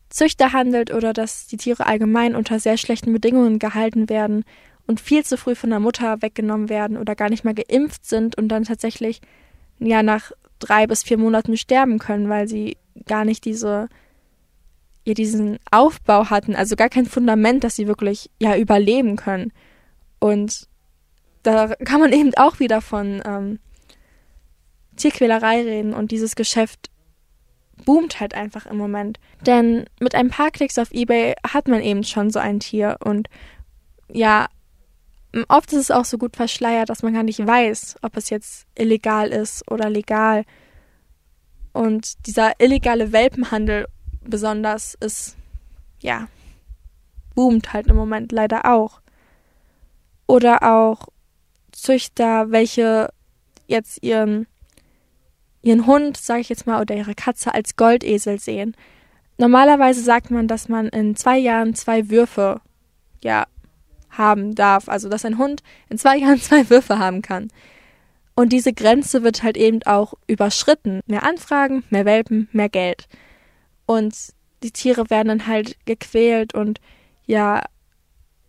Züchter 0.09 0.53
handelt 0.53 0.93
oder 0.93 1.13
dass 1.13 1.47
die 1.47 1.59
Tiere 1.59 1.87
allgemein 1.87 2.35
unter 2.35 2.59
sehr 2.61 2.79
schlechten 2.79 3.13
Bedingungen 3.13 3.59
gehalten 3.59 4.09
werden 4.09 4.45
und 4.87 5.01
viel 5.01 5.25
zu 5.25 5.37
früh 5.37 5.55
von 5.55 5.71
der 5.71 5.81
Mutter 5.81 6.23
weggenommen 6.23 6.69
werden 6.69 6.97
oder 6.97 7.15
gar 7.15 7.29
nicht 7.29 7.45
mal 7.45 7.55
geimpft 7.55 8.07
sind 8.07 8.37
und 8.39 8.49
dann 8.49 8.65
tatsächlich 8.65 9.21
ja 9.79 10.03
nach 10.03 10.33
drei 10.59 10.87
bis 10.87 11.03
vier 11.03 11.19
Monaten 11.19 11.57
sterben 11.57 11.99
können, 11.99 12.29
weil 12.29 12.49
sie 12.49 12.79
gar 13.07 13.25
nicht 13.25 13.45
diese 13.45 13.89
ja 15.05 15.15
diesen 15.15 15.59
Aufbau 15.71 16.31
hatten, 16.31 16.55
also 16.55 16.77
gar 16.77 16.89
kein 16.89 17.07
Fundament, 17.07 17.65
dass 17.65 17.77
sie 17.77 17.87
wirklich 17.87 18.31
ja 18.41 18.57
überleben 18.57 19.17
können. 19.17 19.53
Und 20.21 20.69
da 21.43 21.75
kann 21.85 22.01
man 22.01 22.13
eben 22.13 22.33
auch 22.37 22.61
wieder 22.61 22.81
von 22.81 23.23
ähm, 23.25 23.59
Tierquälerei 24.99 25.63
reden 25.63 25.95
und 25.95 26.11
dieses 26.11 26.37
Geschäft 26.37 26.91
boomt 27.85 28.21
halt 28.21 28.35
einfach 28.35 28.67
im 28.67 28.77
Moment. 28.77 29.19
Denn 29.47 29.87
mit 30.01 30.15
ein 30.15 30.31
paar 30.31 30.51
Klicks 30.51 30.79
auf 30.79 30.93
eBay 30.93 31.35
hat 31.47 31.69
man 31.69 31.81
eben 31.81 32.05
schon 32.05 32.31
so 32.31 32.39
ein 32.39 32.61
Tier 32.61 32.99
und 33.03 33.29
ja, 34.13 34.49
oft 35.49 35.73
ist 35.73 35.79
es 35.79 35.91
auch 35.91 36.05
so 36.05 36.19
gut 36.19 36.37
verschleiert, 36.37 36.89
dass 36.89 37.03
man 37.03 37.15
gar 37.15 37.23
nicht 37.23 37.45
weiß, 37.45 37.97
ob 38.03 38.17
es 38.17 38.31
jetzt 38.31 38.67
illegal 38.75 39.29
ist 39.29 39.71
oder 39.71 39.91
legal. 39.91 40.45
Und 41.73 42.27
dieser 42.27 42.59
illegale 42.61 43.13
Welpenhandel 43.13 43.87
besonders 44.23 44.95
ist, 44.95 45.37
ja, 46.01 46.29
boomt 47.35 47.73
halt 47.73 47.87
im 47.87 47.97
Moment 47.97 48.33
leider 48.33 48.65
auch. 48.73 49.01
Oder 50.27 50.63
auch 50.63 51.09
Züchter, 51.73 52.51
welche 52.51 53.11
jetzt 53.67 54.03
ihren, 54.03 54.47
ihren 55.69 55.87
Hund, 55.87 56.17
sage 56.17 56.41
ich 56.41 56.49
jetzt 56.49 56.67
mal, 56.67 56.81
oder 56.81 56.97
ihre 56.97 57.15
Katze 57.15 57.55
als 57.55 57.77
Goldesel 57.77 58.41
sehen. 58.41 58.75
Normalerweise 59.37 60.03
sagt 60.03 60.31
man, 60.31 60.49
dass 60.49 60.69
man 60.69 60.89
in 60.89 61.15
zwei 61.15 61.39
Jahren 61.39 61.75
zwei 61.75 62.11
Würfe, 62.11 62.61
ja, 63.23 63.47
haben 64.11 64.55
darf. 64.55 64.89
Also, 64.89 65.09
dass 65.09 65.25
ein 65.25 65.39
Hund 65.39 65.63
in 65.89 65.99
zwei 65.99 66.17
Jahren 66.19 66.41
zwei 66.41 66.69
Würfe 66.71 66.99
haben 66.99 67.23
kann. 67.23 67.49
Und 68.35 68.53
diese 68.53 68.73
Grenze 68.73 69.23
wird 69.23 69.43
halt 69.43 69.57
eben 69.57 69.83
auch 69.85 70.15
überschritten. 70.27 71.01
Mehr 71.07 71.25
Anfragen, 71.25 71.85
mehr 71.91 72.05
Welpen, 72.05 72.49
mehr 72.53 72.69
Geld. 72.69 73.09
Und 73.85 74.15
die 74.63 74.71
Tiere 74.71 75.11
werden 75.11 75.29
dann 75.29 75.47
halt 75.47 75.77
gequält 75.87 76.55
und 76.55 76.81
ja, 77.27 77.63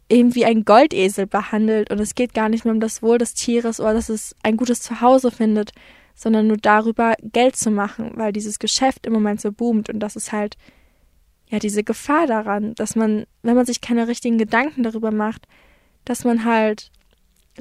eben 0.10 0.36
wie 0.36 0.46
ein 0.46 0.64
Goldesel 0.64 1.28
behandelt. 1.28 1.92
Und 1.92 2.00
es 2.00 2.16
geht 2.16 2.34
gar 2.34 2.50
nicht 2.50 2.66
mehr 2.66 2.74
um 2.74 2.80
das 2.80 3.02
Wohl 3.02 3.18
des 3.18 3.34
Tieres 3.34 3.80
oder 3.80 3.94
dass 3.94 4.10
es 4.10 4.36
ein 4.44 4.58
gutes 4.58 4.82
Zuhause 4.82 5.32
findet, 5.32 5.72
sondern 6.20 6.48
nur 6.48 6.58
darüber, 6.58 7.14
Geld 7.22 7.56
zu 7.56 7.72
machen, 7.72 8.12
weil 8.16 8.34
dieses 8.34 8.60
Geschäft 8.60 9.06
im 9.06 9.14
Moment 9.14 9.40
so 9.40 9.54
boomt. 9.54 9.90
Und 9.90 10.02
das 10.02 10.18
ist 10.18 10.34
halt 10.34 10.58
ja 11.48 11.60
diese 11.60 11.82
Gefahr 11.82 12.28
daran, 12.28 12.76
dass 12.76 12.98
man, 12.98 13.24
wenn 13.42 13.56
man 13.56 13.66
sich 13.66 13.80
keine 13.80 14.10
richtigen 14.10 14.38
Gedanken 14.38 14.84
darüber 14.84 15.12
macht, 15.12 15.48
dass 16.04 16.26
man 16.26 16.44
halt 16.44 16.92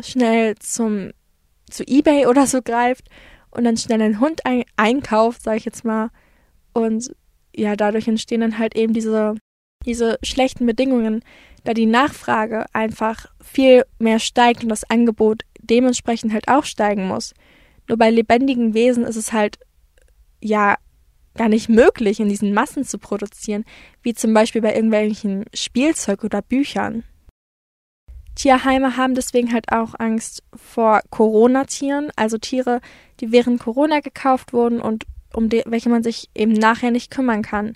schnell 0.00 0.57
zum 0.57 1.12
zu 1.71 1.85
eBay 1.87 2.27
oder 2.27 2.49
so 2.49 2.61
greift 2.61 3.09
und 3.53 3.62
dann 3.62 3.77
schnell 3.77 4.03
einen 4.03 4.19
Hund 4.19 4.45
ein 4.45 4.65
einkauft, 4.77 5.43
sage 5.43 5.59
ich 5.59 5.65
jetzt 5.65 5.85
mal, 5.85 6.11
und 6.73 7.15
ja, 7.55 7.77
dadurch 7.77 8.09
entstehen 8.09 8.41
dann 8.41 8.59
halt 8.59 8.75
eben 8.75 8.93
diese 8.93 9.37
diese 9.87 10.19
schlechten 10.25 10.67
Bedingungen, 10.67 11.23
da 11.62 11.75
die 11.75 11.87
Nachfrage 11.87 12.67
einfach 12.73 13.27
viel 13.41 13.85
mehr 14.00 14.19
steigt 14.19 14.65
und 14.65 14.69
das 14.69 14.88
Angebot 14.91 15.43
dementsprechend 15.61 16.33
halt 16.33 16.49
auch 16.49 16.65
steigen 16.65 17.07
muss. 17.07 17.35
Nur 17.88 17.99
bei 17.99 18.11
lebendigen 18.11 18.75
Wesen 18.75 19.04
ist 19.04 19.16
es 19.16 19.33
halt 19.33 19.59
ja 20.40 20.76
gar 21.35 21.49
nicht 21.49 21.68
möglich, 21.68 22.21
in 22.21 22.28
diesen 22.28 22.52
Massen 22.52 22.85
zu 22.85 22.99
produzieren, 22.99 23.64
wie 24.02 24.12
zum 24.12 24.35
Beispiel 24.35 24.61
bei 24.61 24.75
irgendwelchen 24.75 25.45
Spielzeug 25.54 26.25
oder 26.25 26.42
Büchern. 26.42 27.04
Tierheime 28.35 28.97
haben 28.97 29.14
deswegen 29.14 29.52
halt 29.52 29.73
auch 29.73 29.95
Angst 29.99 30.45
vor 30.54 31.00
Corona-Tieren, 31.11 32.11
also 32.14 32.38
Tiere, 32.38 32.80
die 33.21 33.33
während 33.33 33.61
Corona 33.61 34.00
gekauft 34.00 34.52
wurden 34.52 34.80
und 34.80 35.07
um 35.35 35.49
die, 35.49 35.62
welche 35.66 35.88
man 35.88 36.02
sich 36.02 36.28
eben 36.35 36.52
nachher 36.52 36.90
nicht 36.90 37.11
kümmern 37.11 37.42
kann. 37.42 37.73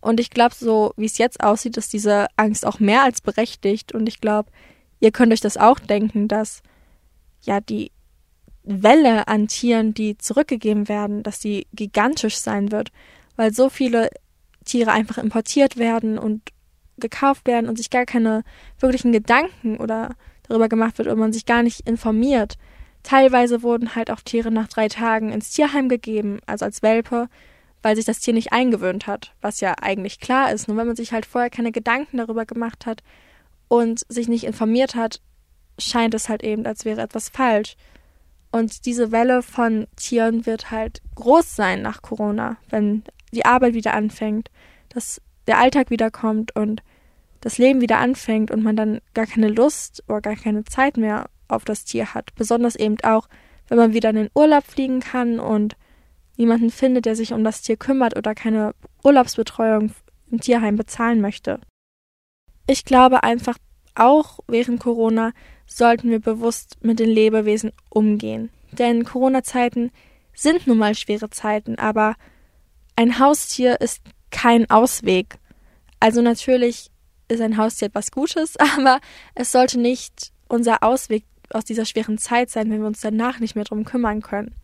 Und 0.00 0.20
ich 0.20 0.28
glaube, 0.28 0.54
so 0.54 0.92
wie 0.96 1.06
es 1.06 1.16
jetzt 1.16 1.42
aussieht, 1.42 1.78
ist 1.78 1.92
diese 1.94 2.26
Angst 2.36 2.66
auch 2.66 2.80
mehr 2.80 3.02
als 3.02 3.22
berechtigt. 3.22 3.92
Und 3.92 4.06
ich 4.06 4.20
glaube, 4.20 4.50
ihr 5.00 5.10
könnt 5.10 5.32
euch 5.32 5.40
das 5.40 5.56
auch 5.56 5.78
denken, 5.78 6.28
dass 6.28 6.62
ja 7.40 7.60
die 7.60 7.90
Welle 8.64 9.28
an 9.28 9.46
Tieren, 9.46 9.94
die 9.94 10.16
zurückgegeben 10.18 10.88
werden, 10.88 11.22
dass 11.22 11.38
die 11.38 11.66
gigantisch 11.72 12.38
sein 12.38 12.72
wird, 12.72 12.90
weil 13.36 13.52
so 13.52 13.68
viele 13.68 14.10
Tiere 14.64 14.92
einfach 14.92 15.18
importiert 15.18 15.76
werden 15.76 16.18
und 16.18 16.42
gekauft 16.96 17.46
werden 17.46 17.68
und 17.68 17.76
sich 17.76 17.90
gar 17.90 18.06
keine 18.06 18.42
wirklichen 18.78 19.12
Gedanken 19.12 19.76
oder 19.76 20.14
darüber 20.48 20.68
gemacht 20.68 20.98
wird 20.98 21.08
und 21.08 21.18
man 21.18 21.32
sich 21.32 21.46
gar 21.46 21.62
nicht 21.62 21.86
informiert. 21.88 22.56
Teilweise 23.02 23.62
wurden 23.62 23.94
halt 23.94 24.10
auch 24.10 24.20
Tiere 24.20 24.50
nach 24.50 24.68
drei 24.68 24.88
Tagen 24.88 25.30
ins 25.30 25.50
Tierheim 25.50 25.88
gegeben, 25.88 26.40
also 26.46 26.64
als 26.64 26.82
Welpe, 26.82 27.28
weil 27.82 27.96
sich 27.96 28.06
das 28.06 28.20
Tier 28.20 28.32
nicht 28.32 28.52
eingewöhnt 28.52 29.06
hat, 29.06 29.34
was 29.42 29.60
ja 29.60 29.74
eigentlich 29.82 30.20
klar 30.20 30.50
ist. 30.52 30.68
Nur 30.68 30.76
wenn 30.78 30.86
man 30.86 30.96
sich 30.96 31.12
halt 31.12 31.26
vorher 31.26 31.50
keine 31.50 31.72
Gedanken 31.72 32.16
darüber 32.16 32.46
gemacht 32.46 32.86
hat 32.86 33.02
und 33.68 34.04
sich 34.08 34.28
nicht 34.28 34.44
informiert 34.44 34.94
hat, 34.94 35.20
scheint 35.78 36.14
es 36.14 36.30
halt 36.30 36.42
eben, 36.42 36.64
als 36.64 36.86
wäre 36.86 37.02
etwas 37.02 37.28
falsch. 37.28 37.76
Und 38.54 38.86
diese 38.86 39.10
Welle 39.10 39.42
von 39.42 39.88
Tieren 39.96 40.46
wird 40.46 40.70
halt 40.70 41.02
groß 41.16 41.56
sein 41.56 41.82
nach 41.82 42.02
Corona, 42.02 42.56
wenn 42.70 43.02
die 43.32 43.44
Arbeit 43.44 43.74
wieder 43.74 43.94
anfängt, 43.94 44.48
dass 44.90 45.20
der 45.48 45.58
Alltag 45.58 45.90
wiederkommt 45.90 46.54
und 46.54 46.80
das 47.40 47.58
Leben 47.58 47.80
wieder 47.80 47.98
anfängt 47.98 48.52
und 48.52 48.62
man 48.62 48.76
dann 48.76 49.00
gar 49.12 49.26
keine 49.26 49.48
Lust 49.48 50.04
oder 50.06 50.20
gar 50.20 50.36
keine 50.36 50.62
Zeit 50.62 50.96
mehr 50.96 51.28
auf 51.48 51.64
das 51.64 51.84
Tier 51.84 52.14
hat. 52.14 52.32
Besonders 52.36 52.76
eben 52.76 52.94
auch, 53.02 53.28
wenn 53.66 53.76
man 53.76 53.92
wieder 53.92 54.10
in 54.10 54.16
den 54.16 54.30
Urlaub 54.36 54.62
fliegen 54.62 55.00
kann 55.00 55.40
und 55.40 55.74
niemanden 56.36 56.70
findet, 56.70 57.06
der 57.06 57.16
sich 57.16 57.32
um 57.32 57.42
das 57.42 57.60
Tier 57.60 57.76
kümmert 57.76 58.16
oder 58.16 58.36
keine 58.36 58.76
Urlaubsbetreuung 59.02 59.90
im 60.30 60.40
Tierheim 60.40 60.76
bezahlen 60.76 61.20
möchte. 61.20 61.58
Ich 62.68 62.84
glaube 62.84 63.24
einfach, 63.24 63.58
auch 63.96 64.38
während 64.46 64.78
Corona 64.78 65.32
sollten 65.66 66.10
wir 66.10 66.20
bewusst 66.20 66.76
mit 66.82 66.98
den 66.98 67.10
Lebewesen 67.10 67.72
umgehen. 67.88 68.50
Denn 68.72 69.04
Corona-Zeiten 69.04 69.90
sind 70.34 70.66
nun 70.66 70.78
mal 70.78 70.94
schwere 70.94 71.30
Zeiten, 71.30 71.78
aber 71.78 72.16
ein 72.96 73.18
Haustier 73.18 73.80
ist 73.80 74.02
kein 74.30 74.68
Ausweg. 74.70 75.36
Also 76.00 76.22
natürlich 76.22 76.90
ist 77.28 77.40
ein 77.40 77.56
Haustier 77.56 77.86
etwas 77.88 78.10
Gutes, 78.10 78.56
aber 78.76 79.00
es 79.34 79.52
sollte 79.52 79.78
nicht 79.80 80.32
unser 80.48 80.82
Ausweg 80.82 81.24
aus 81.50 81.64
dieser 81.64 81.84
schweren 81.84 82.18
Zeit 82.18 82.50
sein, 82.50 82.70
wenn 82.70 82.80
wir 82.80 82.86
uns 82.86 83.00
danach 83.00 83.38
nicht 83.38 83.54
mehr 83.54 83.64
drum 83.64 83.84
kümmern 83.84 84.22
können. 84.22 84.54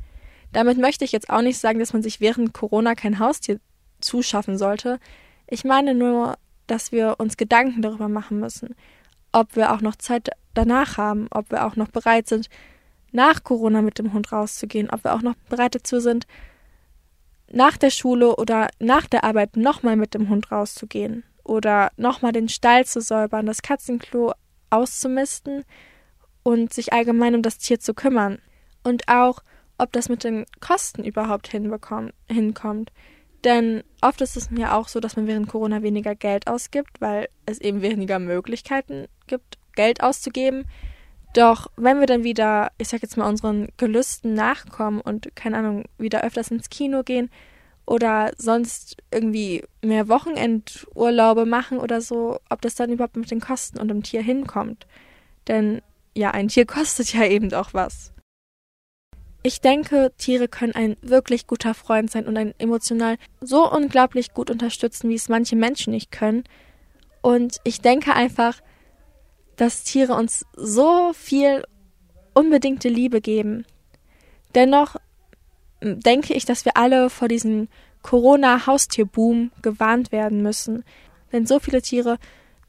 Damit 0.53 0.79
möchte 0.79 1.05
ich 1.05 1.13
jetzt 1.13 1.31
auch 1.31 1.43
nicht 1.43 1.59
sagen, 1.59 1.79
dass 1.79 1.93
man 1.93 2.03
sich 2.03 2.21
während 2.21 2.53
Corona 2.53 2.95
kein 2.95 3.21
Haustier 3.21 3.61
zuschaffen 4.01 4.59
sollte. 4.59 4.99
Ich 5.47 5.65
meine 5.65 5.95
nur, 5.95 6.37
dass 6.67 6.93
wir 6.93 7.17
uns 7.19 7.37
Gedanken 7.37 7.83
darüber 7.83 8.09
machen 8.09 8.41
müssen, 8.41 8.75
ob 9.33 9.57
wir 9.57 9.73
auch 9.73 9.81
noch 9.81 9.97
Zeit 9.97 10.31
danach 10.55 10.97
haben, 10.97 11.29
ob 11.31 11.51
wir 11.51 11.67
auch 11.67 11.77
noch 11.77 11.89
bereit 11.89 12.29
sind, 12.29 12.49
nach 13.13 13.43
Corona 13.43 13.83
mit 13.83 13.99
dem 13.99 14.13
Hund 14.13 14.33
rauszugehen, 14.33 14.91
ob 14.91 15.05
wir 15.05 15.15
auch 15.15 15.23
noch 15.23 15.35
bereit 15.49 15.75
dazu 15.75 16.01
sind, 16.01 16.27
nach 17.53 17.77
der 17.77 17.91
Schule 17.91 18.37
oder 18.37 18.69
nach 18.79 19.07
der 19.07 19.25
Arbeit 19.25 19.57
nochmal 19.57 19.97
mit 19.97 20.15
dem 20.15 20.29
Hund 20.29 20.53
rauszugehen 20.53 21.25
oder 21.43 21.91
nochmal 21.97 22.33
den 22.33 22.49
Stall 22.49 22.85
zu 22.85 23.01
säubern, 23.01 23.47
das 23.47 23.63
Katzenklo 23.63 24.33
auszumisten 24.71 25.65
und 26.43 26.73
sich 26.73 26.93
allgemein 26.93 27.35
um 27.35 27.43
das 27.43 27.59
Tier 27.59 27.81
zu 27.81 27.93
kümmern. 27.93 28.39
Und 28.85 29.09
auch, 29.09 29.41
ob 29.79 29.93
das 29.93 30.09
mit 30.09 30.25
den 30.25 30.47
Kosten 30.61 31.05
überhaupt 31.05 31.49
hinkommt. 31.49 32.93
Denn 33.45 33.83
oft 34.01 34.21
ist 34.21 34.37
es 34.37 34.51
mir 34.51 34.75
auch 34.75 34.89
so, 34.89 35.01
dass 35.01 35.17
man 35.17 35.27
während 35.27 35.49
Corona 35.49 35.83
weniger 35.83 36.15
Geld 36.15 36.47
ausgibt, 36.47 37.01
weil 37.01 37.29
es 37.47 37.61
eben 37.61 37.83
weniger 37.83 38.19
Möglichkeiten 38.19 39.07
gibt, 39.31 39.57
Geld 39.75 40.03
auszugeben. 40.03 40.67
Doch 41.33 41.69
wenn 41.77 42.01
wir 42.01 42.07
dann 42.07 42.25
wieder, 42.25 42.73
ich 42.77 42.89
sag 42.89 43.03
jetzt 43.03 43.17
mal, 43.17 43.29
unseren 43.29 43.69
Gelüsten 43.77 44.35
nachkommen 44.35 45.01
und, 45.01 45.35
keine 45.35 45.59
Ahnung, 45.59 45.85
wieder 45.97 46.23
öfters 46.25 46.51
ins 46.51 46.69
Kino 46.69 47.03
gehen 47.03 47.31
oder 47.87 48.33
sonst 48.37 48.97
irgendwie 49.11 49.65
mehr 49.83 50.09
Wochenendurlaube 50.09 51.47
machen 51.47 51.79
oder 51.79 52.01
so, 52.01 52.39
ob 52.49 52.61
das 52.61 52.75
dann 52.75 52.91
überhaupt 52.93 53.17
mit 53.17 53.31
den 53.31 53.41
Kosten 53.41 53.81
und 53.81 53.89
dem 53.89 54.03
Tier 54.03 54.23
hinkommt. 54.23 54.87
Denn 55.49 55.81
ja, 56.15 56.33
ein 56.33 56.49
Tier 56.49 56.67
kostet 56.77 57.13
ja 57.15 57.25
eben 57.25 57.53
auch 57.55 57.73
was. 57.73 58.13
Ich 59.43 59.61
denke, 59.61 60.13
Tiere 60.19 60.49
können 60.49 60.75
ein 60.75 60.97
wirklich 61.01 61.47
guter 61.47 61.73
Freund 61.73 62.11
sein 62.11 62.27
und 62.27 62.37
einen 62.37 62.55
emotional 62.59 63.17
so 63.41 63.71
unglaublich 63.71 64.35
gut 64.35 64.51
unterstützen, 64.51 65.09
wie 65.09 65.15
es 65.15 65.31
manche 65.31 65.57
Menschen 65.57 65.93
nicht 65.93 66.13
können. 66.13 66.45
Und 67.23 67.57
ich 67.65 67.81
denke 67.81 68.13
einfach, 68.13 68.61
dass 69.61 69.85
Tiere 69.85 70.15
uns 70.15 70.47
so 70.57 71.13
viel 71.13 71.65
unbedingte 72.33 72.89
Liebe 72.89 73.21
geben. 73.21 73.67
Dennoch 74.55 74.97
denke 75.83 76.33
ich, 76.33 76.47
dass 76.47 76.65
wir 76.65 76.79
alle 76.79 77.11
vor 77.11 77.29
diesem 77.29 77.69
Corona-Haustierboom 78.01 79.53
gewarnt 79.61 80.13
werden 80.13 80.41
müssen. 80.43 80.83
Denn 81.31 81.45
so 81.45 81.59
viele 81.59 81.83
Tiere 81.83 82.17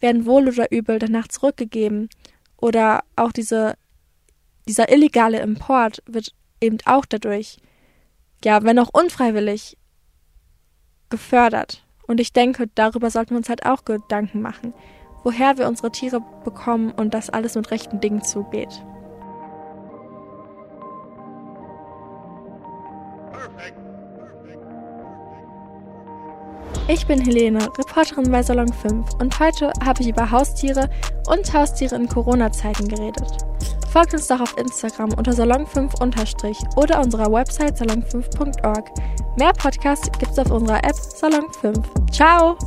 werden 0.02 0.26
wohl 0.26 0.50
oder 0.50 0.70
übel 0.70 1.00
danach 1.00 1.30
zurückgegeben. 1.30 2.10
Oder 2.58 3.06
auch 3.16 3.32
diese, 3.32 3.76
dieser 4.68 4.92
illegale 4.92 5.40
Import 5.40 6.04
wird 6.06 6.36
eben 6.60 6.80
auch 6.84 7.06
dadurch, 7.06 7.56
ja, 8.44 8.64
wenn 8.64 8.78
auch 8.80 8.90
unfreiwillig, 8.92 9.78
gefördert. 11.10 11.86
Und 12.06 12.20
ich 12.20 12.34
denke, 12.34 12.68
darüber 12.76 13.10
sollten 13.10 13.30
wir 13.30 13.38
uns 13.38 13.48
halt 13.48 13.66
auch 13.66 13.86
Gedanken 13.86 14.42
machen, 14.42 14.74
woher 15.24 15.58
wir 15.58 15.68
unsere 15.68 15.92
Tiere 15.92 16.22
bekommen 16.44 16.92
und 16.92 17.14
dass 17.14 17.30
alles 17.30 17.56
mit 17.56 17.72
rechten 17.72 18.00
Dingen 18.00 18.24
zugeht. 18.24 18.84
Ich 26.88 27.08
bin 27.08 27.22
Helene, 27.22 27.60
Reporterin 27.78 28.30
bei 28.32 28.44
Salon 28.44 28.72
5 28.72 29.14
und 29.20 29.40
heute 29.40 29.72
habe 29.84 30.02
ich 30.02 30.10
über 30.10 30.30
Haustiere 30.30 30.90
und 31.30 31.54
Haustiere 31.54 31.96
in 31.96 32.08
Corona-Zeiten 32.10 32.88
geredet. 32.88 33.38
Folgt 33.92 34.14
uns 34.14 34.28
doch 34.28 34.40
auf 34.40 34.58
Instagram 34.58 35.14
unter 35.14 35.32
salon5- 35.32 36.78
oder 36.78 37.02
unserer 37.02 37.32
Website 37.32 37.78
salon5.org. 37.78 38.90
Mehr 39.38 39.54
Podcasts 39.54 40.10
gibt's 40.18 40.40
auf 40.40 40.50
unserer 40.50 40.84
App 40.84 40.96
Salon 40.96 41.52
5. 41.60 41.78
Ciao! 42.12 42.58